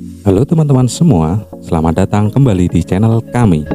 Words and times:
Halo 0.00 0.48
teman-teman 0.48 0.88
semua, 0.88 1.44
selamat 1.60 2.08
datang 2.08 2.32
kembali 2.32 2.72
di 2.72 2.80
channel 2.80 3.20
kami. 3.20 3.68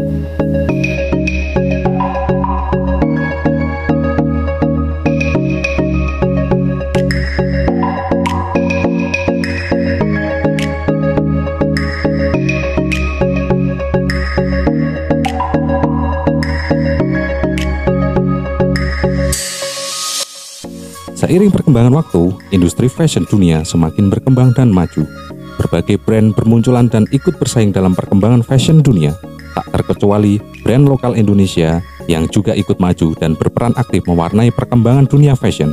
Seiring 21.14 21.54
perkembangan 21.54 21.94
waktu, 21.94 22.34
industri 22.50 22.90
fashion 22.90 23.30
dunia 23.30 23.62
semakin 23.62 24.10
berkembang 24.10 24.58
dan 24.58 24.74
maju. 24.74 25.25
Berbagai 25.56 25.98
brand 26.04 26.36
bermunculan 26.36 26.92
dan 26.92 27.08
ikut 27.16 27.40
bersaing 27.40 27.72
dalam 27.72 27.96
perkembangan 27.96 28.44
fashion 28.44 28.84
dunia, 28.84 29.16
tak 29.56 29.72
terkecuali 29.72 30.38
brand 30.62 30.84
lokal 30.84 31.16
Indonesia 31.16 31.80
yang 32.12 32.28
juga 32.30 32.54
ikut 32.54 32.78
maju 32.78 33.16
dan 33.18 33.34
berperan 33.34 33.74
aktif 33.80 34.04
mewarnai 34.06 34.52
perkembangan 34.52 35.08
dunia 35.08 35.34
fashion. 35.34 35.72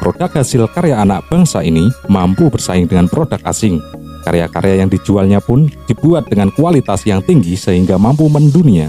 Produk 0.00 0.28
hasil 0.32 0.68
karya 0.72 1.00
anak 1.00 1.24
bangsa 1.32 1.64
ini 1.64 1.88
mampu 2.10 2.48
bersaing 2.48 2.88
dengan 2.88 3.08
produk 3.08 3.40
asing. 3.44 3.80
Karya-karya 4.24 4.84
yang 4.84 4.88
dijualnya 4.88 5.40
pun 5.40 5.68
dibuat 5.84 6.28
dengan 6.32 6.48
kualitas 6.48 7.04
yang 7.04 7.20
tinggi 7.20 7.56
sehingga 7.60 8.00
mampu 8.00 8.28
mendunia. 8.32 8.88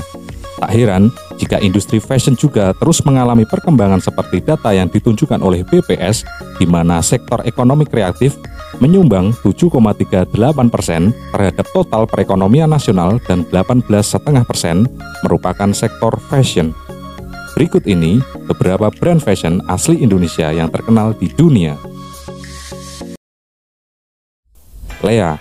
Tak 0.59 0.71
heran 0.71 1.11
jika 1.35 1.59
industri 1.59 1.99
fashion 1.99 2.33
juga 2.39 2.71
terus 2.75 3.03
mengalami 3.03 3.43
perkembangan 3.43 3.99
seperti 3.99 4.39
data 4.39 4.71
yang 4.71 4.87
ditunjukkan 4.87 5.39
oleh 5.43 5.67
BPS, 5.67 6.23
di 6.55 6.65
mana 6.67 7.03
sektor 7.03 7.43
ekonomi 7.43 7.83
kreatif 7.83 8.39
menyumbang 8.79 9.31
7,38 9.43 10.27
persen 10.67 11.15
terhadap 11.31 11.65
total 11.71 12.03
perekonomian 12.07 12.67
nasional 12.67 13.19
dan 13.23 13.47
18,5 13.51 14.43
persen 14.43 14.87
merupakan 15.23 15.71
sektor 15.71 16.15
fashion. 16.27 16.75
Berikut 17.55 17.87
ini 17.87 18.19
beberapa 18.51 18.91
brand 18.91 19.23
fashion 19.23 19.63
asli 19.71 20.03
Indonesia 20.03 20.51
yang 20.51 20.67
terkenal 20.67 21.15
di 21.15 21.31
dunia. 21.31 21.79
Lea 24.99 25.39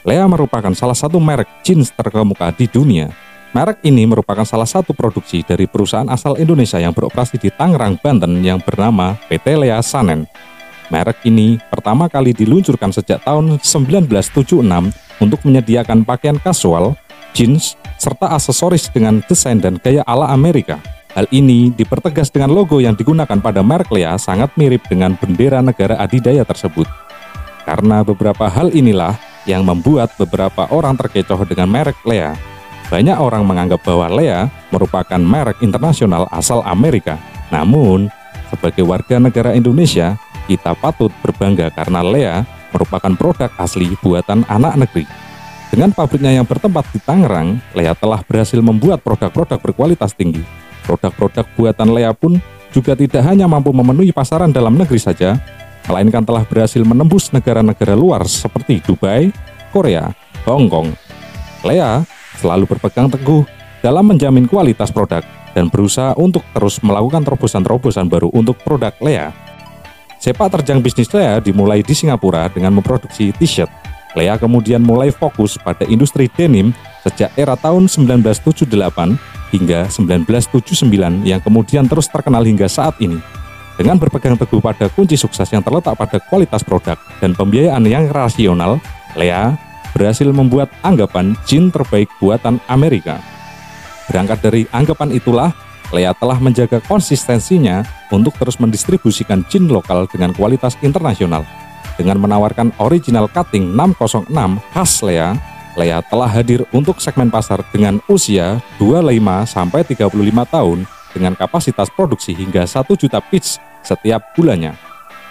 Lea 0.00 0.24
merupakan 0.24 0.72
salah 0.72 0.96
satu 0.96 1.20
merek 1.20 1.48
jeans 1.60 1.92
terkemuka 1.92 2.52
di 2.56 2.68
dunia 2.68 3.29
Merek 3.50 3.82
ini 3.82 4.06
merupakan 4.06 4.46
salah 4.46 4.66
satu 4.66 4.94
produksi 4.94 5.42
dari 5.42 5.66
perusahaan 5.66 6.06
asal 6.06 6.38
Indonesia 6.38 6.78
yang 6.78 6.94
beroperasi 6.94 7.34
di 7.34 7.50
Tangerang, 7.50 7.98
Banten 7.98 8.38
yang 8.46 8.62
bernama 8.62 9.18
PT 9.26 9.58
Lea 9.58 9.82
Sanen. 9.82 10.30
Merek 10.86 11.26
ini 11.26 11.58
pertama 11.66 12.06
kali 12.06 12.30
diluncurkan 12.30 12.94
sejak 12.94 13.26
tahun 13.26 13.58
1976 13.58 14.62
untuk 15.18 15.40
menyediakan 15.42 16.06
pakaian 16.06 16.38
kasual, 16.38 16.94
jeans, 17.34 17.74
serta 17.98 18.30
aksesoris 18.38 18.86
dengan 18.86 19.18
desain 19.26 19.58
dan 19.58 19.82
gaya 19.82 20.06
ala 20.06 20.30
Amerika. 20.30 20.78
Hal 21.18 21.26
ini 21.34 21.74
dipertegas 21.74 22.30
dengan 22.30 22.54
logo 22.54 22.78
yang 22.78 22.94
digunakan 22.94 23.42
pada 23.42 23.66
merek 23.66 23.90
Lea 23.90 24.14
sangat 24.14 24.54
mirip 24.54 24.86
dengan 24.86 25.18
bendera 25.18 25.58
negara 25.58 25.98
adidaya 25.98 26.46
tersebut. 26.46 26.86
Karena 27.66 28.06
beberapa 28.06 28.46
hal 28.46 28.70
inilah 28.70 29.18
yang 29.42 29.66
membuat 29.66 30.14
beberapa 30.14 30.70
orang 30.70 30.94
terkecoh 30.94 31.42
dengan 31.50 31.66
merek 31.66 31.98
Lea. 32.06 32.49
Banyak 32.90 33.22
orang 33.22 33.46
menganggap 33.46 33.86
bahwa 33.86 34.10
Lea 34.10 34.50
merupakan 34.74 35.22
merek 35.22 35.62
internasional 35.62 36.26
asal 36.34 36.58
Amerika. 36.66 37.22
Namun, 37.54 38.10
sebagai 38.50 38.82
warga 38.82 39.22
negara 39.22 39.54
Indonesia, 39.54 40.18
kita 40.50 40.74
patut 40.74 41.14
berbangga 41.22 41.70
karena 41.70 42.02
Lea 42.02 42.36
merupakan 42.74 43.14
produk 43.14 43.50
asli 43.62 43.94
buatan 44.02 44.42
anak 44.50 44.74
negeri. 44.74 45.06
Dengan 45.70 45.94
pabriknya 45.94 46.42
yang 46.42 46.46
bertempat 46.50 46.90
di 46.90 46.98
Tangerang, 46.98 47.62
Lea 47.78 47.94
telah 47.94 48.26
berhasil 48.26 48.58
membuat 48.58 49.06
produk-produk 49.06 49.62
berkualitas 49.62 50.10
tinggi. 50.18 50.42
Produk-produk 50.82 51.46
buatan 51.54 51.94
Lea 51.94 52.10
pun 52.10 52.42
juga 52.74 52.98
tidak 52.98 53.22
hanya 53.22 53.46
mampu 53.46 53.70
memenuhi 53.70 54.10
pasaran 54.10 54.50
dalam 54.50 54.74
negeri 54.74 54.98
saja, 54.98 55.38
melainkan 55.86 56.26
telah 56.26 56.42
berhasil 56.42 56.82
menembus 56.82 57.30
negara-negara 57.30 57.94
luar 57.94 58.26
seperti 58.26 58.82
Dubai, 58.82 59.30
Korea, 59.70 60.10
Hong 60.42 60.66
Kong. 60.66 60.90
Lea 61.62 62.02
selalu 62.38 62.70
berpegang 62.70 63.10
teguh 63.10 63.42
dalam 63.80 64.06
menjamin 64.06 64.46
kualitas 64.46 64.92
produk 64.92 65.24
dan 65.56 65.66
berusaha 65.66 66.14
untuk 66.14 66.46
terus 66.54 66.78
melakukan 66.84 67.26
terobosan-terobosan 67.26 68.06
baru 68.06 68.30
untuk 68.30 68.60
produk 68.62 68.94
Lea. 69.02 69.34
Sepak 70.20 70.52
terjang 70.52 70.84
bisnis 70.84 71.08
Lea 71.16 71.40
dimulai 71.40 71.80
di 71.80 71.96
Singapura 71.96 72.46
dengan 72.52 72.76
memproduksi 72.76 73.32
t-shirt. 73.34 73.72
Lea 74.12 74.36
kemudian 74.36 74.82
mulai 74.82 75.08
fokus 75.14 75.56
pada 75.56 75.86
industri 75.86 76.28
denim 76.28 76.74
sejak 77.06 77.32
era 77.38 77.56
tahun 77.56 77.88
1978 77.88 78.68
hingga 79.54 79.88
1979 79.88 81.24
yang 81.24 81.40
kemudian 81.40 81.88
terus 81.88 82.10
terkenal 82.10 82.44
hingga 82.44 82.68
saat 82.68 82.98
ini. 83.00 83.18
Dengan 83.80 83.96
berpegang 83.96 84.36
teguh 84.36 84.60
pada 84.60 84.92
kunci 84.92 85.16
sukses 85.16 85.48
yang 85.48 85.64
terletak 85.64 85.96
pada 85.96 86.20
kualitas 86.20 86.60
produk 86.60 87.00
dan 87.16 87.32
pembiayaan 87.32 87.80
yang 87.88 88.12
rasional, 88.12 88.76
Lea 89.16 89.56
berhasil 90.00 90.24
membuat 90.32 90.72
anggapan 90.80 91.36
jin 91.44 91.68
terbaik 91.68 92.08
buatan 92.16 92.56
Amerika. 92.72 93.20
Berangkat 94.08 94.40
dari 94.40 94.64
anggapan 94.72 95.12
itulah, 95.12 95.52
Lea 95.92 96.16
telah 96.16 96.40
menjaga 96.40 96.80
konsistensinya 96.88 97.84
untuk 98.08 98.32
terus 98.40 98.56
mendistribusikan 98.56 99.44
jin 99.52 99.68
lokal 99.68 100.08
dengan 100.08 100.32
kualitas 100.32 100.80
internasional. 100.80 101.44
Dengan 102.00 102.16
menawarkan 102.16 102.72
original 102.80 103.28
cutting 103.28 103.76
606 103.76 104.32
khas 104.72 104.92
Lea, 105.04 105.36
Lea 105.76 106.00
telah 106.08 106.30
hadir 106.32 106.64
untuk 106.72 106.96
segmen 106.98 107.28
pasar 107.28 107.60
dengan 107.68 108.00
usia 108.08 108.58
25-35 108.80 110.08
tahun 110.48 110.78
dengan 111.12 111.32
kapasitas 111.36 111.92
produksi 111.92 112.32
hingga 112.32 112.64
1 112.64 112.88
juta 112.96 113.20
piece 113.20 113.60
setiap 113.84 114.32
bulannya. 114.32 114.74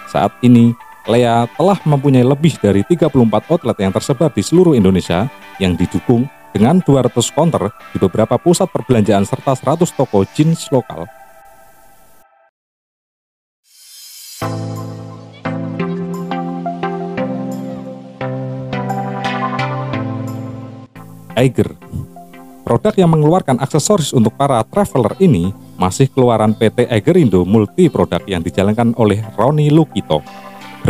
Saat 0.08 0.36
ini, 0.46 0.72
Lea 1.08 1.48
telah 1.56 1.78
mempunyai 1.88 2.20
lebih 2.20 2.60
dari 2.60 2.84
34 2.84 3.08
outlet 3.48 3.78
yang 3.80 3.92
tersebar 3.94 4.28
di 4.28 4.44
seluruh 4.44 4.76
Indonesia 4.76 5.32
yang 5.56 5.72
didukung 5.72 6.28
dengan 6.52 6.84
200 6.84 7.08
counter 7.32 7.72
di 7.94 7.96
beberapa 7.96 8.36
pusat 8.36 8.68
perbelanjaan 8.68 9.24
serta 9.24 9.56
100 9.56 9.96
toko 9.96 10.28
jeans 10.36 10.68
lokal. 10.68 11.08
Eiger 21.40 21.72
Produk 22.60 22.92
yang 23.00 23.08
mengeluarkan 23.08 23.56
aksesoris 23.56 24.12
untuk 24.12 24.36
para 24.36 24.60
traveler 24.68 25.16
ini 25.18 25.56
masih 25.80 26.12
keluaran 26.12 26.52
PT 26.52 26.92
Indo 27.16 27.48
Multi 27.48 27.88
Produk 27.88 28.20
yang 28.28 28.44
dijalankan 28.44 28.92
oleh 29.00 29.24
Roni 29.34 29.72
Lukito 29.72 30.20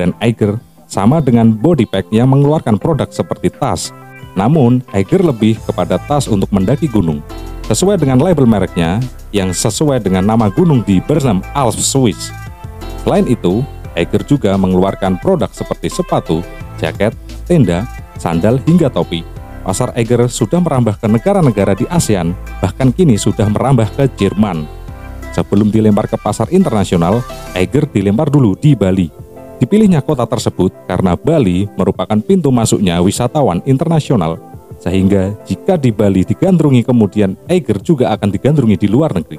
brand 0.01 0.17
Eiger 0.25 0.57
sama 0.89 1.21
dengan 1.21 1.53
body 1.53 1.85
pack 1.85 2.09
yang 2.09 2.33
mengeluarkan 2.33 2.81
produk 2.81 3.13
seperti 3.13 3.53
tas. 3.53 3.93
Namun, 4.33 4.81
Eiger 4.97 5.21
lebih 5.21 5.61
kepada 5.61 6.01
tas 6.01 6.25
untuk 6.25 6.49
mendaki 6.49 6.89
gunung. 6.89 7.21
Sesuai 7.69 8.01
dengan 8.01 8.17
label 8.17 8.49
mereknya, 8.49 8.97
yang 9.29 9.53
sesuai 9.53 10.01
dengan 10.01 10.25
nama 10.25 10.49
gunung 10.49 10.81
di 10.81 11.05
Bernam 11.05 11.45
Alps, 11.53 11.85
Swiss. 11.85 12.33
Selain 13.05 13.29
itu, 13.29 13.61
Eiger 13.93 14.25
juga 14.25 14.57
mengeluarkan 14.57 15.21
produk 15.21 15.53
seperti 15.53 15.93
sepatu, 15.93 16.41
jaket, 16.81 17.13
tenda, 17.45 17.85
sandal, 18.17 18.57
hingga 18.65 18.89
topi. 18.89 19.21
Pasar 19.61 19.93
Eiger 19.93 20.33
sudah 20.33 20.65
merambah 20.65 20.97
ke 20.97 21.07
negara-negara 21.13 21.77
di 21.77 21.85
ASEAN, 21.93 22.33
bahkan 22.65 22.89
kini 22.89 23.21
sudah 23.21 23.47
merambah 23.53 23.93
ke 23.93 24.09
Jerman. 24.17 24.65
Sebelum 25.37 25.69
dilempar 25.69 26.09
ke 26.09 26.17
pasar 26.17 26.49
internasional, 26.51 27.21
Eiger 27.53 27.85
dilempar 27.87 28.33
dulu 28.33 28.57
di 28.57 28.73
Bali. 28.75 29.20
Dipilihnya 29.61 30.01
kota 30.01 30.25
tersebut 30.25 30.73
karena 30.89 31.13
Bali 31.21 31.69
merupakan 31.77 32.17
pintu 32.17 32.49
masuknya 32.49 32.97
wisatawan 33.05 33.61
internasional, 33.69 34.41
sehingga 34.81 35.37
jika 35.45 35.77
di 35.77 35.93
Bali 35.93 36.25
digandrungi 36.25 36.81
kemudian 36.81 37.37
Eiger 37.45 37.77
juga 37.85 38.09
akan 38.17 38.33
digandrungi 38.33 38.81
di 38.81 38.89
luar 38.89 39.13
negeri. 39.13 39.37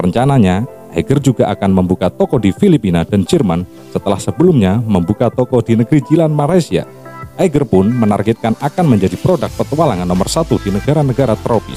Rencananya, 0.00 0.64
Eiger 0.96 1.20
juga 1.20 1.52
akan 1.52 1.68
membuka 1.68 2.08
toko 2.08 2.40
di 2.40 2.48
Filipina 2.48 3.04
dan 3.04 3.28
Jerman 3.28 3.68
setelah 3.92 4.16
sebelumnya 4.16 4.80
membuka 4.80 5.28
toko 5.28 5.60
di 5.60 5.76
negeri 5.76 6.00
jiran 6.08 6.32
Malaysia. 6.32 6.88
Eiger 7.36 7.68
pun 7.68 7.92
menargetkan 7.92 8.56
akan 8.56 8.88
menjadi 8.88 9.20
produk 9.20 9.52
petualangan 9.52 10.08
nomor 10.08 10.32
satu 10.32 10.56
di 10.64 10.72
negara-negara 10.72 11.36
tropis. 11.44 11.76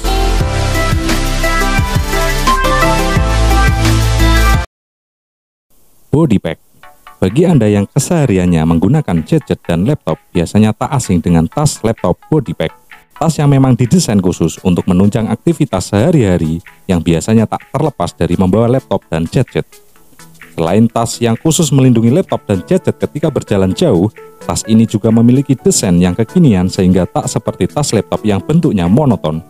Body 6.08 6.40
Pack 6.40 6.69
bagi 7.20 7.44
Anda 7.44 7.68
yang 7.68 7.84
kesehariannya 7.84 8.64
menggunakan 8.64 9.20
gadget 9.28 9.60
dan 9.68 9.84
laptop, 9.84 10.16
biasanya 10.32 10.72
tak 10.72 10.88
asing 10.88 11.20
dengan 11.20 11.44
tas 11.44 11.76
laptop 11.84 12.16
body 12.32 12.56
pack. 12.56 12.72
Tas 13.20 13.36
yang 13.36 13.52
memang 13.52 13.76
didesain 13.76 14.16
khusus 14.24 14.56
untuk 14.64 14.88
menunjang 14.88 15.28
aktivitas 15.28 15.92
sehari-hari 15.92 16.64
yang 16.88 17.04
biasanya 17.04 17.44
tak 17.44 17.60
terlepas 17.68 18.16
dari 18.16 18.40
membawa 18.40 18.72
laptop 18.72 19.04
dan 19.12 19.28
gadget. 19.28 19.68
Selain 20.56 20.88
tas 20.88 21.20
yang 21.20 21.36
khusus 21.36 21.68
melindungi 21.68 22.08
laptop 22.08 22.40
dan 22.48 22.64
gadget 22.64 22.96
ketika 22.96 23.28
berjalan 23.28 23.76
jauh, 23.76 24.08
tas 24.48 24.64
ini 24.64 24.88
juga 24.88 25.12
memiliki 25.12 25.52
desain 25.52 26.00
yang 26.00 26.16
kekinian 26.16 26.72
sehingga 26.72 27.04
tak 27.04 27.28
seperti 27.28 27.68
tas 27.68 27.92
laptop 27.92 28.24
yang 28.24 28.40
bentuknya 28.40 28.88
monoton. 28.88 29.44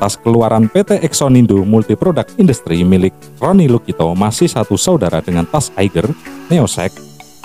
Tas 0.00 0.16
keluaran 0.16 0.64
PT 0.72 1.04
Exonindo 1.04 1.60
Multi 1.60 1.92
Product 1.92 2.40
Industry 2.40 2.80
milik 2.80 3.12
Roni 3.36 3.68
Lukito 3.68 4.08
masih 4.16 4.48
satu 4.48 4.80
saudara 4.80 5.20
dengan 5.20 5.44
tas 5.44 5.68
Eiger, 5.76 6.08
Neosec, 6.48 6.88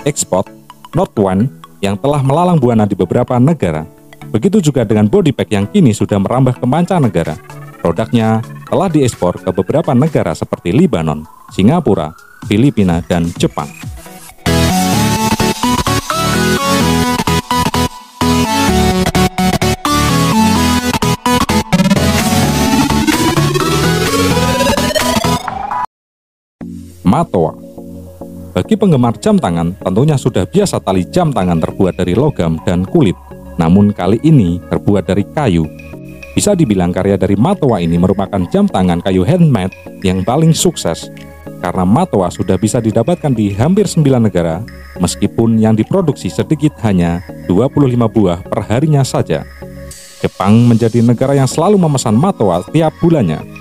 Export, 0.08 0.48
Note 0.96 1.12
One 1.20 1.52
yang 1.84 2.00
telah 2.00 2.24
melalang 2.24 2.56
buana 2.56 2.88
di 2.88 2.96
beberapa 2.96 3.36
negara. 3.36 3.84
Begitu 4.32 4.64
juga 4.64 4.88
dengan 4.88 5.04
body 5.04 5.36
pack 5.36 5.52
yang 5.52 5.68
kini 5.68 5.92
sudah 5.92 6.16
merambah 6.16 6.56
ke 6.56 6.64
mancanegara. 6.64 7.36
Produknya 7.84 8.40
telah 8.66 8.88
diekspor 8.88 9.36
ke 9.36 9.52
beberapa 9.52 9.92
negara 9.92 10.32
seperti 10.32 10.72
Libanon, 10.72 11.28
Singapura, 11.52 12.16
Filipina, 12.48 13.04
dan 13.04 13.28
Jepang. 13.36 13.68
Matoa 27.16 27.56
Bagi 28.52 28.76
penggemar 28.76 29.16
jam 29.16 29.40
tangan, 29.40 29.72
tentunya 29.80 30.20
sudah 30.20 30.44
biasa 30.44 30.84
tali 30.84 31.08
jam 31.08 31.32
tangan 31.32 31.56
terbuat 31.64 31.96
dari 31.96 32.12
logam 32.12 32.60
dan 32.68 32.84
kulit. 32.84 33.16
Namun 33.56 33.96
kali 33.96 34.20
ini 34.20 34.60
terbuat 34.68 35.08
dari 35.08 35.24
kayu. 35.24 35.64
Bisa 36.36 36.52
dibilang 36.52 36.92
karya 36.92 37.16
dari 37.16 37.32
Matoa 37.32 37.80
ini 37.80 37.96
merupakan 37.96 38.36
jam 38.52 38.68
tangan 38.68 39.00
kayu 39.00 39.24
handmade 39.24 39.72
yang 40.04 40.20
paling 40.28 40.52
sukses 40.52 41.08
karena 41.64 41.88
Matoa 41.88 42.28
sudah 42.28 42.60
bisa 42.60 42.84
didapatkan 42.84 43.32
di 43.32 43.48
hampir 43.56 43.88
9 43.88 44.04
negara, 44.20 44.60
meskipun 45.00 45.56
yang 45.56 45.72
diproduksi 45.72 46.28
sedikit 46.28 46.76
hanya 46.84 47.24
25 47.48 47.96
buah 48.12 48.44
per 48.44 48.60
harinya 48.68 49.00
saja. 49.00 49.40
Jepang 50.20 50.68
menjadi 50.68 51.00
negara 51.00 51.32
yang 51.32 51.48
selalu 51.48 51.80
memesan 51.80 52.12
Matoa 52.12 52.60
tiap 52.68 52.92
bulannya. 53.00 53.55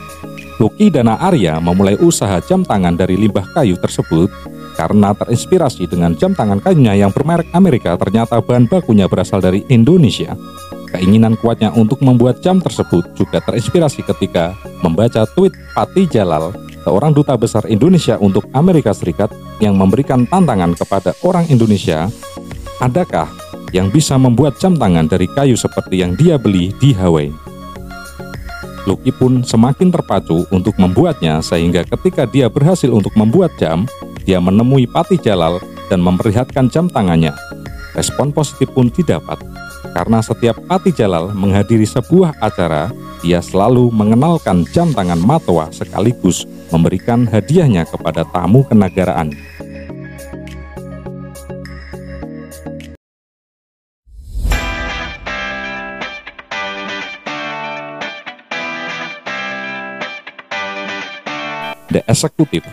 Luki 0.55 0.87
Dana 0.87 1.19
Arya 1.19 1.59
memulai 1.59 1.99
usaha 1.99 2.39
jam 2.39 2.63
tangan 2.63 2.95
dari 2.95 3.19
limbah 3.19 3.43
kayu 3.51 3.75
tersebut 3.75 4.31
karena 4.75 5.11
terinspirasi 5.15 5.87
dengan 5.87 6.15
jam 6.15 6.31
tangan 6.31 6.63
kayunya 6.63 6.95
yang 6.95 7.11
bermerek 7.11 7.47
Amerika 7.51 7.95
ternyata 7.99 8.39
bahan 8.39 8.67
bakunya 8.67 9.07
berasal 9.07 9.43
dari 9.43 9.67
Indonesia. 9.67 10.35
Keinginan 10.95 11.35
kuatnya 11.35 11.75
untuk 11.75 11.99
membuat 11.99 12.39
jam 12.39 12.63
tersebut 12.63 13.03
juga 13.19 13.43
terinspirasi 13.43 14.07
ketika 14.07 14.55
membaca 14.79 15.27
tweet 15.35 15.51
Pati 15.75 16.07
Jalal 16.07 16.55
seorang 16.87 17.11
duta 17.11 17.35
besar 17.35 17.67
Indonesia 17.67 18.15
untuk 18.15 18.47
Amerika 18.55 18.95
Serikat 18.95 19.35
yang 19.59 19.75
memberikan 19.75 20.23
tantangan 20.23 20.71
kepada 20.77 21.11
orang 21.27 21.43
Indonesia, 21.51 22.07
adakah 22.79 23.27
yang 23.75 23.91
bisa 23.91 24.15
membuat 24.15 24.55
jam 24.55 24.79
tangan 24.79 25.11
dari 25.11 25.27
kayu 25.27 25.59
seperti 25.59 25.99
yang 25.99 26.15
dia 26.15 26.39
beli 26.39 26.71
di 26.79 26.95
Hawaii? 26.95 27.44
Lucky 28.85 29.09
pun 29.09 29.41
semakin 29.41 29.89
terpacu 29.89 30.45
untuk 30.53 30.77
membuatnya 30.77 31.41
sehingga 31.41 31.81
ketika 31.85 32.29
dia 32.29 32.45
berhasil 32.45 32.89
untuk 32.93 33.17
membuat 33.17 33.57
jam, 33.57 33.89
dia 34.25 34.37
menemui 34.37 34.85
Pati 34.85 35.17
Jalal 35.17 35.57
dan 35.89 36.05
memperlihatkan 36.05 36.69
jam 36.69 36.85
tangannya. 36.89 37.33
Respon 37.97 38.29
positif 38.29 38.69
pun 38.75 38.93
didapat, 38.93 39.41
karena 39.97 40.21
setiap 40.21 40.59
Pati 40.69 40.93
Jalal 40.93 41.33
menghadiri 41.33 41.87
sebuah 41.87 42.37
acara, 42.43 42.93
dia 43.25 43.41
selalu 43.41 43.89
mengenalkan 43.89 44.67
jam 44.69 44.93
tangan 44.93 45.17
Matoa 45.17 45.73
sekaligus 45.73 46.45
memberikan 46.69 47.25
hadiahnya 47.25 47.89
kepada 47.89 48.21
tamu 48.29 48.61
kenegaraan. 48.67 49.33
The 61.95 62.03
Executive 62.11 62.67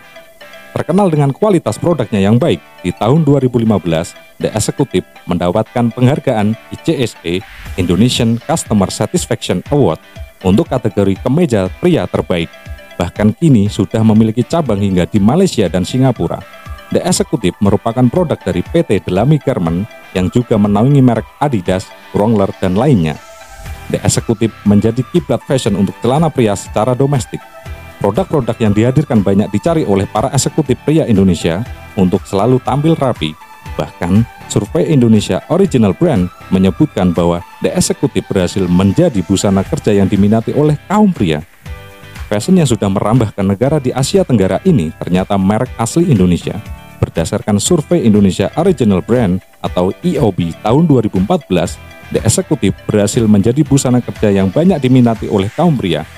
Terkenal 0.75 1.13
dengan 1.13 1.31
kualitas 1.31 1.77
produknya 1.79 2.19
yang 2.19 2.41
baik, 2.43 2.59
di 2.81 2.91
tahun 2.97 3.23
2015, 3.23 4.43
The 4.43 4.51
Executive 4.51 5.07
mendapatkan 5.31 5.93
penghargaan 5.95 6.59
ICSE 6.75 7.45
Indonesian 7.79 8.41
Customer 8.43 8.89
Satisfaction 8.91 9.63
Award 9.71 10.03
untuk 10.43 10.67
kategori 10.67 11.21
kemeja 11.23 11.71
pria 11.79 12.09
terbaik 12.11 12.51
bahkan 12.97 13.31
kini 13.35 13.67
sudah 13.67 14.01
memiliki 14.03 14.43
cabang 14.47 14.79
hingga 14.79 15.07
di 15.07 15.19
Malaysia 15.19 15.67
dan 15.67 15.83
Singapura. 15.83 16.39
The 16.93 17.01
Executive 17.03 17.57
merupakan 17.59 18.05
produk 18.07 18.37
dari 18.43 18.61
PT 18.63 19.09
Delami 19.09 19.41
Garment 19.41 19.89
yang 20.13 20.29
juga 20.29 20.61
menaungi 20.61 21.01
merek 21.01 21.25
Adidas, 21.41 21.89
Wrangler, 22.13 22.53
dan 22.61 22.77
lainnya. 22.77 23.17
The 23.89 23.99
Executive 24.05 24.53
menjadi 24.69 25.01
kiblat 25.11 25.41
fashion 25.49 25.75
untuk 25.77 25.97
celana 26.05 26.29
pria 26.29 26.53
secara 26.53 26.93
domestik. 26.93 27.41
Produk-produk 28.03 28.59
yang 28.59 28.75
dihadirkan 28.75 29.23
banyak 29.23 29.47
dicari 29.55 29.87
oleh 29.87 30.11
para 30.11 30.27
eksekutif 30.35 30.75
pria 30.83 31.07
Indonesia 31.07 31.63
untuk 31.95 32.27
selalu 32.27 32.59
tampil 32.67 32.99
rapi. 32.99 33.31
Bahkan, 33.79 34.27
survei 34.51 34.91
Indonesia 34.91 35.41
Original 35.49 35.95
Brand 35.95 36.27
menyebutkan 36.51 37.15
bahwa 37.15 37.41
The 37.63 37.71
Executive 37.79 38.27
berhasil 38.27 38.67
menjadi 38.67 39.23
busana 39.23 39.63
kerja 39.63 39.95
yang 39.95 40.11
diminati 40.11 40.51
oleh 40.53 40.75
kaum 40.91 41.15
pria 41.15 41.47
fashion 42.33 42.57
yang 42.57 42.65
sudah 42.65 42.89
merambah 42.89 43.37
ke 43.37 43.45
negara 43.45 43.77
di 43.77 43.93
Asia 43.93 44.25
Tenggara 44.25 44.57
ini 44.65 44.89
ternyata 44.97 45.37
merek 45.37 45.69
asli 45.77 46.09
Indonesia. 46.09 46.57
Berdasarkan 46.97 47.61
survei 47.61 48.09
Indonesia 48.09 48.49
Original 48.57 49.05
Brand 49.05 49.45
atau 49.61 49.93
EOB 50.01 50.57
tahun 50.65 50.89
2014, 50.89 51.77
The 52.17 52.25
Executive 52.25 52.73
berhasil 52.89 53.29
menjadi 53.29 53.61
busana 53.61 54.01
kerja 54.01 54.33
yang 54.33 54.49
banyak 54.49 54.81
diminati 54.81 55.29
oleh 55.29 55.53
kaum 55.53 55.77
pria. 55.77 56.09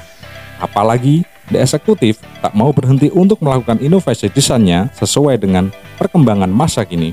Apalagi, 0.63 1.27
The 1.53 1.61
Executive 1.61 2.21
tak 2.41 2.57
mau 2.57 2.73
berhenti 2.73 3.13
untuk 3.13 3.41
melakukan 3.45 3.83
inovasi 3.83 4.33
desainnya 4.33 4.89
sesuai 4.97 5.41
dengan 5.41 5.69
perkembangan 6.01 6.49
masa 6.49 6.89
kini. 6.89 7.13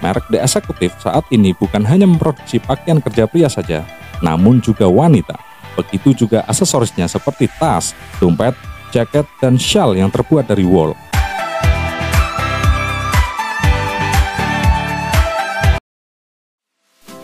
Merek 0.00 0.28
The 0.32 0.40
Executive 0.40 0.96
saat 0.96 1.28
ini 1.28 1.52
bukan 1.52 1.84
hanya 1.84 2.08
memproduksi 2.08 2.56
pakaian 2.56 3.04
kerja 3.04 3.28
pria 3.28 3.52
saja, 3.52 3.84
namun 4.24 4.64
juga 4.64 4.88
wanita 4.88 5.50
Begitu 5.78 6.26
juga 6.26 6.42
aksesorisnya 6.44 7.06
seperti 7.06 7.46
tas, 7.56 7.94
dompet, 8.18 8.52
jaket, 8.90 9.26
dan 9.38 9.54
shawl 9.56 9.94
yang 9.94 10.10
terbuat 10.10 10.50
dari 10.50 10.66
wool. 10.66 10.92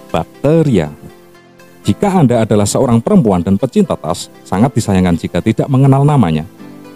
Bakteria 0.09 0.89
Jika 1.87 2.11
Anda 2.19 2.43
adalah 2.43 2.67
seorang 2.67 2.99
perempuan 2.99 3.47
dan 3.47 3.55
pecinta 3.63 3.95
tas, 3.95 4.27
sangat 4.43 4.75
disayangkan 4.75 5.15
jika 5.15 5.39
tidak 5.39 5.71
mengenal 5.71 6.03
namanya. 6.03 6.43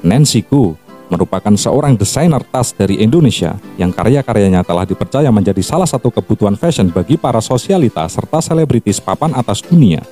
Nancy 0.02 0.42
Gu 0.42 0.74
merupakan 1.06 1.54
seorang 1.54 1.94
desainer 1.94 2.42
tas 2.42 2.74
dari 2.74 2.98
Indonesia 2.98 3.54
yang 3.78 3.94
karya-karyanya 3.94 4.66
telah 4.66 4.82
dipercaya 4.82 5.30
menjadi 5.30 5.62
salah 5.62 5.86
satu 5.86 6.10
kebutuhan 6.10 6.58
fashion 6.58 6.90
bagi 6.90 7.14
para 7.14 7.38
sosialita 7.38 8.02
serta 8.10 8.42
selebritis 8.42 8.98
papan 8.98 9.30
atas 9.38 9.62
dunia. 9.62 10.02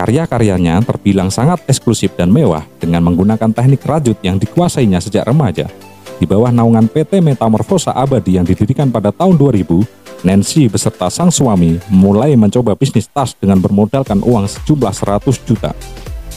Karya-karyanya 0.00 0.80
terbilang 0.88 1.28
sangat 1.28 1.68
eksklusif 1.68 2.16
dan 2.16 2.32
mewah 2.32 2.64
dengan 2.80 3.04
menggunakan 3.04 3.52
teknik 3.52 3.84
rajut 3.84 4.16
yang 4.24 4.40
dikuasainya 4.40 5.04
sejak 5.04 5.28
remaja. 5.28 5.68
Di 6.16 6.24
bawah 6.24 6.48
naungan 6.48 6.88
PT 6.88 7.20
Metamorfosa 7.20 7.92
Abadi 7.92 8.40
yang 8.40 8.48
didirikan 8.48 8.88
pada 8.88 9.12
tahun 9.12 9.36
2000, 9.36 9.97
Nancy 10.26 10.66
beserta 10.66 11.06
sang 11.14 11.30
suami 11.30 11.78
mulai 11.86 12.34
mencoba 12.34 12.74
bisnis 12.74 13.06
tas 13.06 13.38
dengan 13.38 13.62
bermodalkan 13.62 14.18
uang 14.18 14.50
sejumlah 14.50 14.90
100 14.90 15.46
juta. 15.46 15.70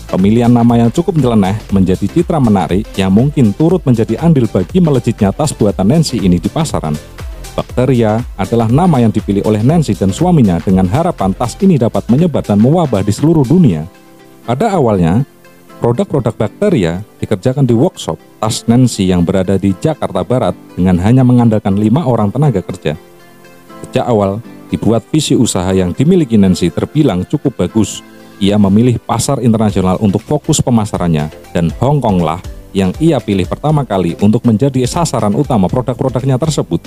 Pemilihan 0.05 0.53
nama 0.53 0.77
yang 0.77 0.93
cukup 0.93 1.17
nyeleneh 1.17 1.57
menjadi 1.73 2.05
citra 2.05 2.37
menarik 2.37 2.85
yang 2.93 3.09
mungkin 3.09 3.55
turut 3.57 3.81
menjadi 3.81 4.21
andil 4.21 4.45
bagi 4.45 4.77
melejitnya 4.83 5.33
tas 5.33 5.55
buatan 5.55 5.87
Nancy 5.87 6.21
ini 6.21 6.37
di 6.37 6.51
pasaran. 6.51 6.93
Bakteria 7.57 8.21
adalah 8.37 8.69
nama 8.69 9.01
yang 9.01 9.09
dipilih 9.09 9.41
oleh 9.49 9.65
Nancy 9.65 9.97
dan 9.97 10.13
suaminya 10.13 10.61
dengan 10.61 10.85
harapan 10.85 11.33
tas 11.33 11.57
ini 11.63 11.81
dapat 11.81 12.05
menyebar 12.05 12.45
dan 12.45 12.61
mewabah 12.61 13.01
di 13.01 13.09
seluruh 13.09 13.47
dunia. 13.47 13.89
Pada 14.45 14.77
awalnya, 14.77 15.25
produk-produk 15.81 16.37
bakteria 16.37 17.01
dikerjakan 17.17 17.65
di 17.65 17.73
workshop 17.73 18.21
tas 18.37 18.61
Nancy 18.69 19.09
yang 19.09 19.25
berada 19.25 19.57
di 19.57 19.73
Jakarta 19.73 20.21
Barat 20.21 20.53
dengan 20.77 21.01
hanya 21.01 21.25
mengandalkan 21.25 21.73
lima 21.79 22.05
orang 22.05 22.29
tenaga 22.29 22.61
kerja. 22.61 22.93
Sejak 23.83 24.05
awal, 24.07 24.39
dibuat 24.69 25.03
visi 25.09 25.33
usaha 25.33 25.69
yang 25.73 25.91
dimiliki 25.91 26.37
Nancy 26.37 26.69
terbilang 26.69 27.25
cukup 27.25 27.57
bagus. 27.59 28.05
Ia 28.41 28.57
memilih 28.57 28.97
pasar 28.97 29.41
internasional 29.41 30.01
untuk 30.01 30.21
fokus 30.25 30.61
pemasarannya 30.61 31.29
dan 31.53 31.69
Hong 31.77 32.01
Kong 32.01 32.25
lah 32.25 32.41
yang 32.71 32.89
ia 32.97 33.21
pilih 33.21 33.45
pertama 33.45 33.85
kali 33.85 34.17
untuk 34.23 34.41
menjadi 34.47 34.81
sasaran 34.87 35.35
utama 35.35 35.69
produk-produknya 35.69 36.39
tersebut 36.41 36.81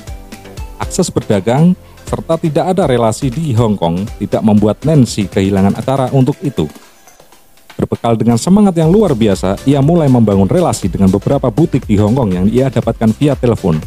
akses 0.78 1.10
berdagang, 1.10 1.72
serta 2.06 2.38
tidak 2.38 2.76
ada 2.76 2.84
relasi 2.86 3.32
di 3.32 3.50
Hong 3.56 3.74
Kong 3.78 4.06
tidak 4.20 4.42
membuat 4.44 4.82
Nancy 4.86 5.26
kehilangan 5.26 5.74
acara 5.78 6.06
untuk 6.14 6.38
itu. 6.44 6.68
Berbekal 7.74 8.14
dengan 8.14 8.38
semangat 8.38 8.78
yang 8.78 8.94
luar 8.94 9.18
biasa, 9.18 9.58
ia 9.66 9.82
mulai 9.82 10.06
membangun 10.06 10.46
relasi 10.46 10.86
dengan 10.86 11.10
beberapa 11.10 11.50
butik 11.50 11.82
di 11.90 11.98
Hong 11.98 12.14
Kong 12.14 12.30
yang 12.30 12.46
ia 12.46 12.70
dapatkan 12.70 13.10
via 13.18 13.34
telepon. 13.34 13.82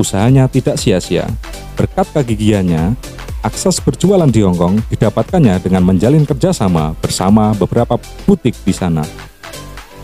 Usahanya 0.00 0.48
tidak 0.48 0.80
sia-sia. 0.80 1.28
Berkat 1.76 2.08
kegigihannya, 2.16 2.96
akses 3.44 3.76
berjualan 3.84 4.28
di 4.28 4.40
Hong 4.40 4.56
Kong 4.56 4.80
didapatkannya 4.88 5.60
dengan 5.60 5.84
menjalin 5.84 6.24
kerjasama 6.24 6.96
bersama 6.98 7.52
beberapa 7.52 8.00
butik 8.24 8.56
di 8.64 8.72
sana. 8.72 9.04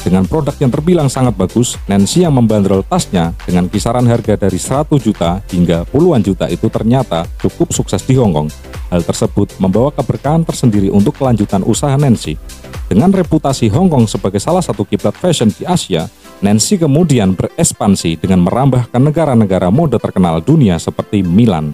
Dengan 0.07 0.23
produk 0.23 0.55
yang 0.63 0.71
terbilang 0.71 1.11
sangat 1.11 1.35
bagus, 1.35 1.75
Nancy 1.91 2.23
yang 2.23 2.31
membandrol 2.31 2.87
tasnya 2.87 3.35
dengan 3.43 3.67
kisaran 3.67 4.07
harga 4.07 4.39
dari 4.39 4.55
100 4.55 5.03
juta 5.03 5.43
hingga 5.51 5.83
puluhan 5.83 6.23
juta 6.23 6.47
itu 6.47 6.71
ternyata 6.71 7.27
cukup 7.43 7.75
sukses 7.75 8.07
di 8.07 8.15
Hong 8.15 8.31
Kong. 8.31 8.47
Hal 8.87 9.03
tersebut 9.03 9.59
membawa 9.59 9.91
keberkahan 9.91 10.47
tersendiri 10.47 10.95
untuk 10.95 11.19
kelanjutan 11.19 11.67
usaha 11.67 11.99
Nancy. 11.99 12.39
Dengan 12.87 13.11
reputasi 13.11 13.67
Hong 13.75 13.91
Kong 13.91 14.07
sebagai 14.07 14.39
salah 14.39 14.63
satu 14.63 14.87
kiblat 14.87 15.19
fashion 15.19 15.51
di 15.51 15.67
Asia, 15.67 16.07
Nancy 16.37 16.77
kemudian 16.77 17.33
berekspansi 17.33 18.21
dengan 18.21 18.45
merambah 18.45 18.93
ke 18.93 18.99
negara-negara 19.01 19.73
mode 19.73 19.97
terkenal 19.97 20.45
dunia 20.45 20.77
seperti 20.77 21.25
Milan. 21.25 21.73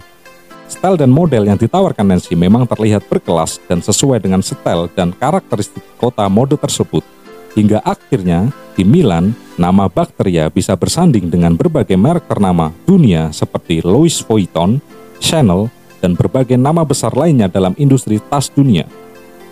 Style 0.71 0.95
dan 0.95 1.11
model 1.11 1.51
yang 1.51 1.59
ditawarkan 1.59 2.07
Nancy 2.07 2.39
memang 2.39 2.65
terlihat 2.71 3.03
berkelas 3.11 3.59
dan 3.67 3.83
sesuai 3.83 4.23
dengan 4.23 4.39
style 4.39 4.87
dan 4.95 5.11
karakteristik 5.11 5.83
kota 5.99 6.31
mode 6.31 6.55
tersebut. 6.55 7.03
Hingga 7.59 7.83
akhirnya, 7.83 8.55
di 8.73 8.87
Milan, 8.87 9.35
nama 9.59 9.91
Bacteria 9.91 10.49
bisa 10.49 10.79
bersanding 10.79 11.29
dengan 11.29 11.59
berbagai 11.59 11.99
merek 11.99 12.25
ternama 12.31 12.71
dunia 12.89 13.35
seperti 13.35 13.85
Louis 13.85 14.15
Vuitton, 14.25 14.81
Chanel, 15.21 15.69
dan 16.01 16.15
berbagai 16.15 16.57
nama 16.57 16.87
besar 16.87 17.13
lainnya 17.19 17.51
dalam 17.51 17.75
industri 17.77 18.23
tas 18.31 18.49
dunia. 18.49 18.87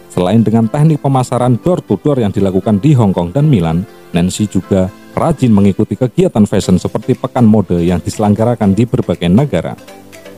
Selain 0.09 0.41
dengan 0.41 0.71
teknik 0.71 1.03
pemasaran 1.03 1.59
door-to-door 1.61 2.23
yang 2.23 2.33
dilakukan 2.33 2.81
di 2.81 2.97
Hong 2.97 3.13
Kong 3.13 3.31
dan 3.31 3.47
Milan, 3.47 3.85
Nancy 4.11 4.49
juga 4.51 4.91
rajin 5.15 5.53
mengikuti 5.53 5.99
kegiatan 5.99 6.45
fashion 6.47 6.79
seperti 6.79 7.19
pekan 7.19 7.45
mode 7.45 7.79
yang 7.83 7.99
diselenggarakan 8.01 8.73
di 8.73 8.87
berbagai 8.87 9.29
negara. 9.29 9.75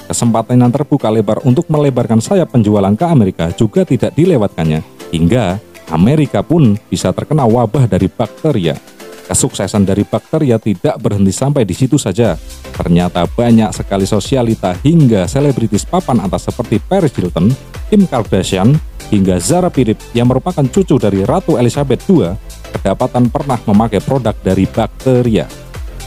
Kesempatan 0.08 0.60
yang 0.60 0.72
terbuka 0.74 1.08
lebar 1.08 1.40
untuk 1.46 1.70
melebarkan 1.70 2.20
sayap 2.20 2.52
penjualan 2.52 2.92
ke 2.92 3.06
Amerika 3.06 3.48
juga 3.54 3.86
tidak 3.86 4.12
dilewatkannya, 4.12 4.82
hingga 5.14 5.56
Amerika 5.88 6.44
pun 6.44 6.76
bisa 6.90 7.14
terkena 7.14 7.46
wabah 7.48 7.88
dari 7.88 8.12
bakteria. 8.12 8.76
Kesuksesan 9.22 9.86
dari 9.86 10.02
bakteria 10.02 10.58
tidak 10.58 10.98
berhenti 10.98 11.32
sampai 11.32 11.62
di 11.62 11.72
situ 11.72 11.96
saja. 11.96 12.36
Ternyata 12.74 13.24
banyak 13.24 13.70
sekali 13.72 14.04
sosialita 14.04 14.76
hingga 14.82 15.30
selebritis 15.30 15.86
papan 15.86 16.20
atas 16.20 16.50
seperti 16.50 16.82
Paris 16.82 17.14
Hilton, 17.14 17.48
Kim 17.88 18.04
Kardashian, 18.04 18.76
hingga 19.08 19.38
Zara 19.38 19.70
Pirip 19.70 19.96
yang 20.12 20.28
merupakan 20.28 20.66
cucu 20.66 20.98
dari 20.98 21.22
Ratu 21.22 21.56
Elizabeth 21.56 22.04
II 22.10 22.34
kedapatan 22.72 23.28
pernah 23.28 23.60
memakai 23.68 24.00
produk 24.00 24.32
dari 24.40 24.64
bakteria. 24.64 25.44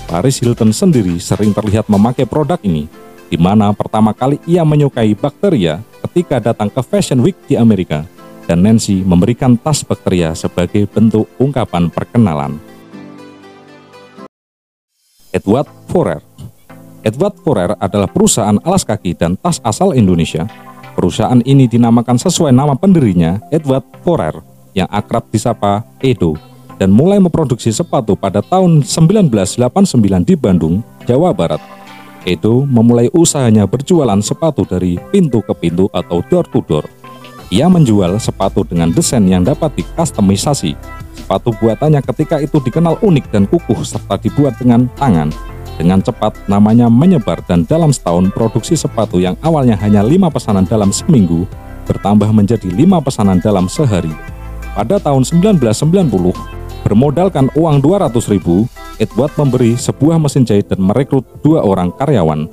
Paris 0.06 0.42
Hilton 0.42 0.74
sendiri 0.74 1.18
sering 1.22 1.54
terlihat 1.54 1.90
memakai 1.90 2.26
produk 2.26 2.58
ini, 2.62 2.90
di 3.30 3.38
mana 3.38 3.74
pertama 3.74 4.14
kali 4.14 4.38
ia 4.46 4.62
menyukai 4.62 5.14
bakteria 5.18 5.82
ketika 6.06 6.42
datang 6.42 6.70
ke 6.70 6.82
Fashion 6.82 7.22
Week 7.22 7.38
di 7.50 7.58
Amerika 7.58 8.06
dan 8.46 8.62
Nancy 8.62 9.02
memberikan 9.02 9.58
tas 9.58 9.82
bakteria 9.82 10.38
sebagai 10.38 10.86
bentuk 10.86 11.26
ungkapan 11.42 11.90
perkenalan. 11.90 12.58
Edward 15.34 15.68
Forer 15.90 16.22
Edward 17.06 17.36
Forer 17.46 17.72
adalah 17.78 18.10
perusahaan 18.10 18.58
alas 18.66 18.82
kaki 18.82 19.14
dan 19.14 19.38
tas 19.38 19.62
asal 19.62 19.94
Indonesia. 19.94 20.50
Perusahaan 20.98 21.38
ini 21.44 21.68
dinamakan 21.70 22.18
sesuai 22.18 22.56
nama 22.56 22.74
pendirinya, 22.74 23.38
Edward 23.54 23.84
Forer, 24.02 24.42
yang 24.74 24.90
akrab 24.90 25.28
disapa 25.30 25.84
Edo, 26.00 26.40
dan 26.75 26.91
mulai 26.91 27.20
memproduksi 27.20 27.72
sepatu 27.72 28.15
pada 28.20 28.44
tahun 28.44 28.84
1989 28.84 30.27
di 30.27 30.36
Bandung, 30.36 30.84
Jawa 31.08 31.32
Barat. 31.32 31.62
Edo 32.25 32.65
memulai 32.65 33.08
usahanya 33.13 33.70
berjualan 33.70 34.17
sepatu 34.20 34.65
dari 34.65 34.98
pintu 35.13 35.46
ke 35.46 35.53
pintu 35.53 35.86
atau 35.94 36.25
door 36.25 36.46
to 36.50 36.60
door. 36.65 36.86
Ia 37.53 37.70
menjual 37.70 38.17
sepatu 38.17 38.65
dengan 38.65 38.89
desain 38.89 39.22
yang 39.29 39.46
dapat 39.46 39.77
dikustomisasi. 39.77 40.74
Sepatu 41.13 41.53
buatannya 41.62 42.01
ketika 42.01 42.41
itu 42.41 42.58
dikenal 42.58 42.98
unik 43.05 43.25
dan 43.29 43.46
kukuh 43.46 43.86
serta 43.86 44.17
dibuat 44.17 44.58
dengan 44.58 44.89
tangan. 44.98 45.29
Dengan 45.77 46.01
cepat 46.01 46.34
namanya 46.50 46.89
menyebar 46.89 47.46
dan 47.46 47.67
dalam 47.67 47.94
setahun 47.94 48.34
produksi 48.34 48.74
sepatu 48.74 49.22
yang 49.22 49.38
awalnya 49.46 49.77
hanya 49.77 50.01
lima 50.01 50.32
pesanan 50.34 50.65
dalam 50.65 50.89
seminggu 50.89 51.46
bertambah 51.86 52.32
menjadi 52.34 52.65
lima 52.74 52.98
pesanan 52.98 53.38
dalam 53.38 53.70
sehari. 53.70 54.12
Pada 54.74 55.00
tahun 55.00 55.24
1990, 55.24 56.55
bermodalkan 56.86 57.50
uang 57.58 57.82
200 57.82 58.13
ribu, 58.30 58.70
Edward 59.01 59.34
memberi 59.34 59.74
sebuah 59.74 60.22
mesin 60.22 60.46
jahit 60.46 60.70
dan 60.70 60.86
merekrut 60.86 61.25
dua 61.42 61.65
orang 61.65 61.89
karyawan. 61.98 62.46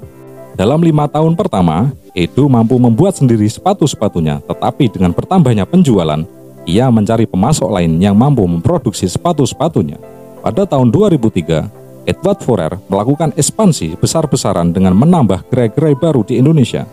Dalam 0.56 0.80
lima 0.80 1.04
tahun 1.04 1.36
pertama, 1.36 1.92
Edo 2.16 2.48
mampu 2.48 2.80
membuat 2.80 3.16
sendiri 3.20 3.44
sepatu-sepatunya, 3.44 4.40
tetapi 4.48 4.88
dengan 4.88 5.12
bertambahnya 5.12 5.68
penjualan, 5.68 6.24
ia 6.64 6.88
mencari 6.88 7.28
pemasok 7.28 7.68
lain 7.68 8.00
yang 8.00 8.16
mampu 8.16 8.44
memproduksi 8.48 9.04
sepatu-sepatunya. 9.04 10.00
Pada 10.40 10.64
tahun 10.64 10.88
2003, 10.88 12.08
Edward 12.08 12.40
Forer 12.42 12.72
melakukan 12.90 13.30
ekspansi 13.36 13.94
besar-besaran 14.00 14.74
dengan 14.74 14.96
menambah 14.96 15.46
gerai-gerai 15.48 15.94
baru 15.94 16.26
di 16.26 16.40
Indonesia. 16.40 16.88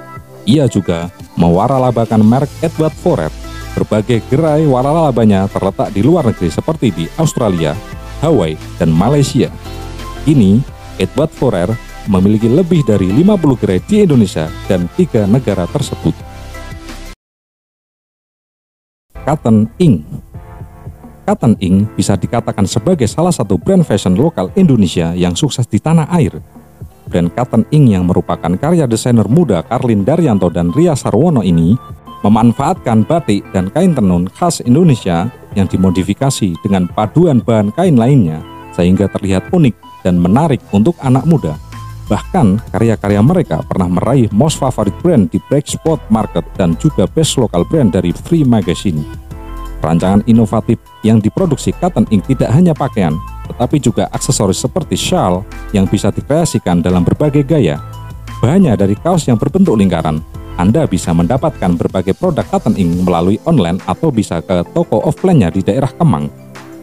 Ia 0.45 0.69
juga 0.69 1.09
mewaralabakan 1.35 2.21
merek 2.21 2.51
Edward 2.61 2.95
Forer. 2.99 3.48
Berbagai 3.77 4.25
gerai 4.29 4.65
waralabanya 4.65 5.45
terletak 5.51 5.93
di 5.93 6.01
luar 6.01 6.25
negeri 6.29 6.49
seperti 6.49 6.87
di 6.89 7.05
Australia, 7.21 7.77
Hawaii, 8.23 8.57
dan 8.81 8.89
Malaysia. 8.89 9.51
Kini, 10.25 10.59
Edward 10.97 11.31
Forer 11.31 11.69
memiliki 12.09 12.49
lebih 12.49 12.81
dari 12.83 13.13
50 13.13 13.61
gerai 13.61 13.79
di 13.85 14.03
Indonesia 14.03 14.49
dan 14.65 14.89
tiga 14.97 15.29
negara 15.29 15.69
tersebut. 15.69 16.17
Cotton 19.29 19.69
Ink 19.77 20.01
Cotton 21.29 21.53
Ink 21.61 21.93
bisa 21.93 22.17
dikatakan 22.17 22.65
sebagai 22.65 23.05
salah 23.05 23.29
satu 23.29 23.61
brand 23.61 23.85
fashion 23.85 24.17
lokal 24.17 24.49
Indonesia 24.57 25.13
yang 25.13 25.37
sukses 25.37 25.69
di 25.69 25.77
tanah 25.77 26.09
air. 26.09 26.41
Brand 27.05 27.29
Cotton 27.37 27.69
Ink 27.69 27.93
yang 27.93 28.09
merupakan 28.09 28.49
karya 28.57 28.89
desainer 28.89 29.29
muda 29.29 29.61
Karlin 29.61 30.01
Daryanto 30.01 30.49
dan 30.49 30.73
Ria 30.73 30.97
Sarwono 30.97 31.45
ini 31.45 31.77
memanfaatkan 32.21 33.07
batik 33.07 33.45
dan 33.55 33.71
kain 33.71 33.95
tenun 33.95 34.27
khas 34.31 34.59
Indonesia 34.63 35.31
yang 35.55 35.65
dimodifikasi 35.65 36.55
dengan 36.61 36.85
paduan 36.91 37.39
bahan 37.41 37.71
kain 37.73 37.95
lainnya 37.95 38.43
sehingga 38.75 39.09
terlihat 39.11 39.49
unik 39.51 39.75
dan 40.07 40.15
menarik 40.19 40.63
untuk 40.71 40.95
anak 41.03 41.27
muda. 41.27 41.55
Bahkan, 42.09 42.73
karya-karya 42.73 43.21
mereka 43.21 43.61
pernah 43.61 43.85
meraih 43.85 44.25
Most 44.33 44.57
Favorite 44.57 44.97
Brand 45.05 45.29
di 45.29 45.37
Black 45.45 45.69
Spot 45.69 46.01
Market 46.09 46.41
dan 46.57 46.73
juga 46.81 47.05
Best 47.05 47.37
Local 47.37 47.61
Brand 47.69 47.93
dari 47.93 48.09
Free 48.09 48.41
Magazine. 48.41 49.05
Rancangan 49.79 50.25
inovatif 50.25 50.81
yang 51.05 51.21
diproduksi 51.21 51.71
Cotton 51.77 52.09
Ink 52.09 52.27
tidak 52.33 52.49
hanya 52.51 52.73
pakaian, 52.73 53.13
tetapi 53.47 53.77
juga 53.77 54.09
aksesoris 54.09 54.57
seperti 54.57 54.97
shawl 54.97 55.45
yang 55.71 55.85
bisa 55.85 56.09
dikreasikan 56.09 56.81
dalam 56.81 57.05
berbagai 57.05 57.45
gaya. 57.45 57.77
Banyak 58.41 58.75
dari 58.75 58.97
kaos 58.97 59.29
yang 59.29 59.37
berbentuk 59.37 59.77
lingkaran, 59.77 60.19
Anda 60.59 60.83
bisa 60.83 61.15
mendapatkan 61.15 61.79
berbagai 61.79 62.19
produk 62.19 62.43
Cotton 62.43 62.75
Ink 62.75 63.07
melalui 63.07 63.39
online 63.47 63.79
atau 63.87 64.11
bisa 64.11 64.43
ke 64.43 64.67
toko 64.75 64.99
offline-nya 65.07 65.55
di 65.55 65.63
daerah 65.63 65.87
Kemang. 65.87 66.27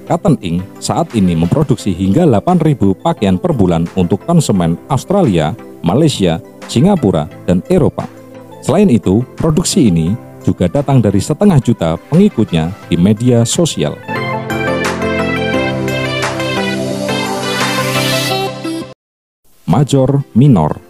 Cotton 0.08 0.40
Ink 0.40 0.64
saat 0.80 1.12
ini 1.12 1.36
memproduksi 1.36 1.92
hingga 1.92 2.24
8.000 2.24 2.96
pakaian 3.04 3.36
per 3.36 3.52
bulan 3.52 3.84
untuk 3.92 4.24
konsumen 4.24 4.80
Australia, 4.88 5.52
Malaysia, 5.84 6.40
Singapura, 6.72 7.28
dan 7.44 7.60
Eropa. 7.68 8.08
Selain 8.64 8.88
itu, 8.88 9.20
produksi 9.36 9.92
ini 9.92 10.16
juga 10.40 10.72
datang 10.72 11.04
dari 11.04 11.20
setengah 11.20 11.60
juta 11.60 12.00
pengikutnya 12.08 12.72
di 12.88 12.96
media 12.96 13.44
sosial. 13.44 13.92
Major 19.68 20.24
Minor 20.32 20.85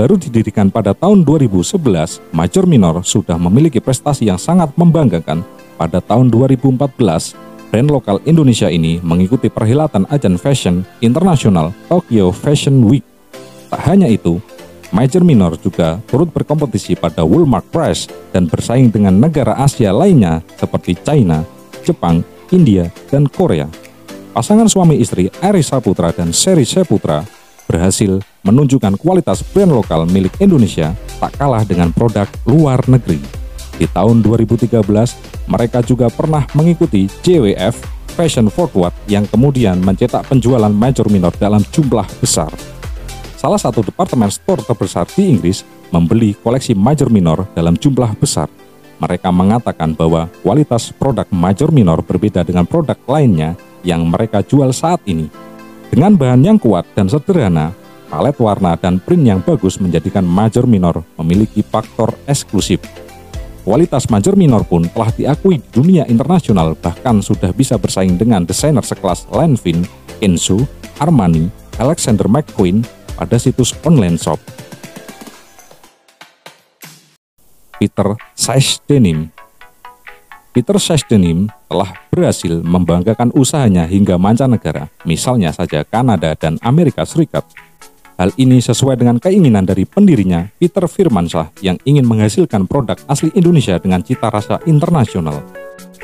Baru 0.00 0.16
didirikan 0.16 0.72
pada 0.72 0.96
tahun 0.96 1.28
2011, 1.28 1.76
Major 2.32 2.64
Minor 2.64 3.04
sudah 3.04 3.36
memiliki 3.36 3.84
prestasi 3.84 4.32
yang 4.32 4.40
sangat 4.40 4.72
membanggakan 4.72 5.44
pada 5.76 6.00
tahun 6.00 6.32
2014 6.32 6.88
brand 7.68 7.88
lokal 7.92 8.16
Indonesia 8.24 8.72
ini 8.72 8.96
mengikuti 9.04 9.52
perhelatan 9.52 10.08
ajang 10.08 10.40
fashion 10.40 10.88
internasional 11.04 11.76
Tokyo 11.92 12.32
Fashion 12.32 12.80
Week. 12.88 13.04
Tak 13.68 13.92
hanya 13.92 14.08
itu, 14.08 14.40
Major 14.88 15.20
Minor 15.20 15.60
juga 15.60 16.00
turut 16.08 16.32
berkompetisi 16.32 16.96
pada 16.96 17.20
Walmart 17.20 17.68
Prize 17.68 18.08
dan 18.32 18.48
bersaing 18.48 18.88
dengan 18.88 19.20
negara 19.20 19.52
Asia 19.60 19.92
lainnya 19.92 20.40
seperti 20.56 20.96
China, 20.96 21.44
Jepang, 21.84 22.24
India, 22.48 22.88
dan 23.12 23.28
Korea. 23.28 23.68
Pasangan 24.32 24.64
suami 24.64 24.96
istri 24.96 25.28
Aris 25.44 25.68
Saputra 25.68 26.08
dan 26.08 26.32
Seri 26.32 26.64
Saputra 26.64 27.20
berhasil 27.70 28.18
menunjukkan 28.42 28.98
kualitas 28.98 29.46
brand 29.54 29.70
lokal 29.70 30.02
milik 30.10 30.34
Indonesia 30.42 30.90
tak 31.22 31.38
kalah 31.38 31.62
dengan 31.62 31.94
produk 31.94 32.26
luar 32.50 32.82
negeri. 32.90 33.22
Di 33.78 33.86
tahun 33.86 34.26
2013, 34.26 34.82
mereka 35.46 35.78
juga 35.86 36.10
pernah 36.10 36.44
mengikuti 36.58 37.06
JWF 37.22 37.78
Fashion 38.18 38.50
Forward 38.50 38.92
yang 39.06 39.24
kemudian 39.30 39.78
mencetak 39.78 40.26
penjualan 40.26 40.68
major 40.68 41.06
minor 41.06 41.30
dalam 41.38 41.62
jumlah 41.70 42.04
besar. 42.18 42.50
salah 43.40 43.56
satu 43.56 43.80
departemen 43.80 44.28
store 44.28 44.60
terbesar 44.68 45.08
di 45.16 45.32
Inggris, 45.32 45.64
membeli 45.88 46.36
koleksi 46.36 46.76
major 46.76 47.08
minor 47.08 47.48
dalam 47.56 47.72
jumlah 47.72 48.12
besar. 48.20 48.52
Mereka 49.00 49.32
mengatakan 49.32 49.96
bahwa 49.96 50.28
kualitas 50.44 50.92
produk 50.92 51.24
major 51.32 51.72
minor 51.72 52.04
berbeda 52.04 52.44
dengan 52.44 52.68
produk 52.68 53.00
lainnya 53.08 53.56
yang 53.80 54.04
mereka 54.04 54.44
jual 54.44 54.68
saat 54.76 55.00
ini. 55.08 55.32
Dengan 55.90 56.14
bahan 56.14 56.46
yang 56.46 56.54
kuat 56.54 56.86
dan 56.94 57.10
sederhana, 57.10 57.74
palet 58.06 58.38
warna 58.38 58.78
dan 58.78 59.02
print 59.02 59.26
yang 59.26 59.42
bagus 59.42 59.82
menjadikan 59.82 60.22
major 60.22 60.62
minor 60.62 61.02
memiliki 61.18 61.66
faktor 61.66 62.14
eksklusif. 62.30 62.78
Kualitas 63.66 64.06
major 64.06 64.38
minor 64.38 64.62
pun 64.62 64.86
telah 64.86 65.10
diakui 65.10 65.58
di 65.58 65.68
dunia 65.74 66.06
internasional 66.06 66.78
bahkan 66.78 67.18
sudah 67.18 67.50
bisa 67.50 67.74
bersaing 67.74 68.14
dengan 68.14 68.46
desainer 68.46 68.86
sekelas 68.86 69.26
Lanvin, 69.34 69.82
Kenzo, 70.22 70.62
Armani, 71.02 71.50
Alexander 71.74 72.30
McQueen 72.30 72.86
pada 73.18 73.34
situs 73.34 73.74
online 73.82 74.14
shop. 74.14 74.38
Peter 77.82 78.14
Denim 78.86 79.34
Peter 80.54 80.76
Denim 81.10 81.50
telah 81.70 81.94
berhasil 82.10 82.58
membanggakan 82.66 83.30
usahanya 83.30 83.86
hingga 83.86 84.18
mancanegara, 84.18 84.90
misalnya 85.06 85.54
saja 85.54 85.86
Kanada 85.86 86.34
dan 86.34 86.58
Amerika 86.66 87.06
Serikat. 87.06 87.46
Hal 88.18 88.34
ini 88.36 88.60
sesuai 88.60 89.00
dengan 89.00 89.16
keinginan 89.16 89.64
dari 89.64 89.88
pendirinya, 89.88 90.50
Peter 90.60 90.84
Firmansyah, 90.84 91.56
yang 91.64 91.80
ingin 91.88 92.04
menghasilkan 92.04 92.68
produk 92.68 92.98
asli 93.08 93.32
Indonesia 93.32 93.80
dengan 93.80 94.04
cita 94.04 94.28
rasa 94.28 94.60
internasional. 94.68 95.40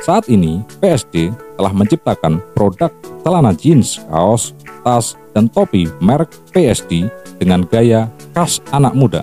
Saat 0.01 0.25
ini, 0.31 0.65
PSD 0.81 1.29
telah 1.59 1.73
menciptakan 1.75 2.41
produk 2.57 2.89
celana 3.21 3.53
jeans, 3.53 4.01
kaos, 4.09 4.57
tas, 4.81 5.13
dan 5.37 5.45
topi 5.45 5.85
merek 6.01 6.33
PSD 6.55 7.05
dengan 7.37 7.61
gaya 7.69 8.09
khas 8.33 8.65
anak 8.73 8.97
muda. 8.97 9.21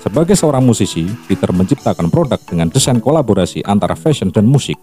Sebagai 0.00 0.36
seorang 0.36 0.64
musisi, 0.64 1.04
Peter 1.28 1.52
menciptakan 1.52 2.08
produk 2.08 2.40
dengan 2.48 2.72
desain 2.72 3.00
kolaborasi 3.04 3.64
antara 3.68 3.92
fashion 3.92 4.32
dan 4.32 4.48
musik. 4.48 4.80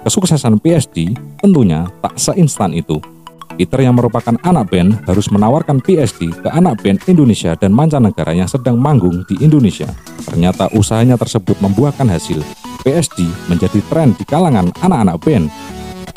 Kesuksesan 0.00 0.56
PSD 0.64 1.12
tentunya 1.44 1.84
tak 2.00 2.16
seinstan 2.16 2.72
itu. 2.72 2.96
Peter 3.60 3.84
yang 3.84 4.00
merupakan 4.00 4.32
anak 4.40 4.72
band 4.72 5.04
harus 5.04 5.28
menawarkan 5.28 5.84
PSD 5.84 6.32
ke 6.32 6.48
anak 6.48 6.80
band 6.80 7.04
Indonesia 7.04 7.52
dan 7.60 7.76
mancanegara 7.76 8.32
yang 8.32 8.48
sedang 8.48 8.80
manggung 8.80 9.20
di 9.28 9.36
Indonesia. 9.44 9.92
Ternyata 10.24 10.72
usahanya 10.72 11.20
tersebut 11.20 11.60
membuahkan 11.60 12.08
hasil. 12.08 12.40
PSD 12.80 13.28
menjadi 13.52 13.76
tren 13.92 14.16
di 14.16 14.24
kalangan 14.24 14.72
anak-anak 14.80 15.20
band 15.20 15.52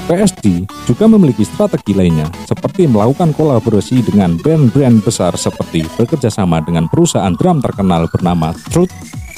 PSD 0.03 0.67
juga 0.83 1.07
memiliki 1.07 1.47
strategi 1.47 1.95
lainnya, 1.95 2.27
seperti 2.43 2.87
melakukan 2.91 3.31
kolaborasi 3.31 4.03
dengan 4.03 4.35
brand-brand 4.35 4.99
besar 4.99 5.31
seperti 5.39 5.87
bekerja 5.95 6.27
sama 6.27 6.59
dengan 6.59 6.91
perusahaan 6.91 7.31
drum 7.31 7.63
terkenal 7.63 8.11
bernama 8.11 8.51
Truth, 8.67 8.91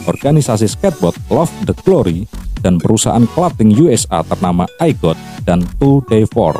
organisasi 0.09 0.65
skateboard 0.65 1.17
Love 1.29 1.53
the 1.69 1.75
Glory, 1.85 2.25
dan 2.65 2.81
perusahaan 2.81 3.21
clothing 3.29 3.77
USA 3.77 4.25
ternama 4.25 4.65
iGot 4.81 5.13
dan 5.45 5.61
Two 5.77 6.01
Day 6.09 6.25
Four. 6.25 6.57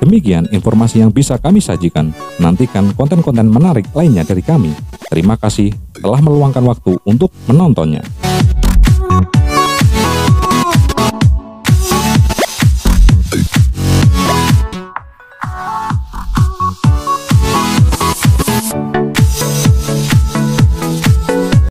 Demikian 0.00 0.48
informasi 0.48 1.04
yang 1.04 1.12
bisa 1.12 1.36
kami 1.36 1.60
sajikan. 1.60 2.16
Nantikan 2.40 2.96
konten-konten 2.96 3.52
menarik 3.52 3.84
lainnya 3.92 4.24
dari 4.24 4.40
kami. 4.40 4.72
Terima 5.12 5.36
kasih 5.36 5.76
telah 6.00 6.24
meluangkan 6.24 6.64
waktu 6.64 6.96
untuk 7.04 7.28
menontonnya. 7.44 8.00